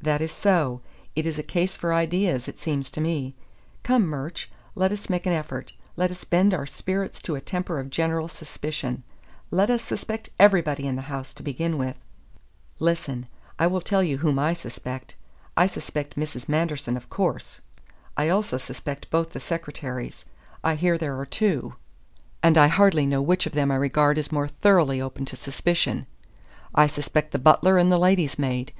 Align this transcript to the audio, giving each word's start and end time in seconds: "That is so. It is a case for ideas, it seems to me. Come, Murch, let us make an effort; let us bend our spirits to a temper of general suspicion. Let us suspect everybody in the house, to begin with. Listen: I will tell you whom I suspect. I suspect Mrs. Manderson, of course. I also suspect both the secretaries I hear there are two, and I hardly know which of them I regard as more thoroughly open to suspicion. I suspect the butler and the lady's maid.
"That 0.00 0.20
is 0.20 0.30
so. 0.30 0.80
It 1.16 1.26
is 1.26 1.40
a 1.40 1.42
case 1.42 1.74
for 1.76 1.92
ideas, 1.92 2.46
it 2.46 2.60
seems 2.60 2.88
to 2.92 3.00
me. 3.00 3.34
Come, 3.82 4.06
Murch, 4.06 4.48
let 4.76 4.92
us 4.92 5.10
make 5.10 5.26
an 5.26 5.32
effort; 5.32 5.72
let 5.96 6.12
us 6.12 6.22
bend 6.22 6.54
our 6.54 6.66
spirits 6.66 7.20
to 7.22 7.34
a 7.34 7.40
temper 7.40 7.80
of 7.80 7.90
general 7.90 8.28
suspicion. 8.28 9.02
Let 9.50 9.68
us 9.68 9.82
suspect 9.82 10.30
everybody 10.38 10.86
in 10.86 10.94
the 10.94 11.10
house, 11.10 11.34
to 11.34 11.42
begin 11.42 11.78
with. 11.78 11.96
Listen: 12.78 13.26
I 13.58 13.66
will 13.66 13.80
tell 13.80 14.04
you 14.04 14.18
whom 14.18 14.38
I 14.38 14.52
suspect. 14.52 15.16
I 15.56 15.66
suspect 15.66 16.14
Mrs. 16.16 16.48
Manderson, 16.48 16.96
of 16.96 17.10
course. 17.10 17.60
I 18.16 18.28
also 18.28 18.58
suspect 18.58 19.10
both 19.10 19.30
the 19.32 19.40
secretaries 19.40 20.24
I 20.62 20.76
hear 20.76 20.96
there 20.96 21.18
are 21.18 21.26
two, 21.26 21.74
and 22.40 22.56
I 22.56 22.68
hardly 22.68 23.04
know 23.04 23.20
which 23.20 23.46
of 23.46 23.52
them 23.54 23.72
I 23.72 23.74
regard 23.74 24.16
as 24.16 24.30
more 24.30 24.46
thoroughly 24.46 25.00
open 25.02 25.24
to 25.24 25.34
suspicion. 25.34 26.06
I 26.72 26.86
suspect 26.86 27.32
the 27.32 27.40
butler 27.40 27.78
and 27.78 27.90
the 27.90 27.98
lady's 27.98 28.38
maid. 28.38 28.72